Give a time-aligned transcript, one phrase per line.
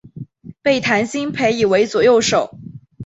[0.63, 2.57] 被谭鑫培倚为左右手。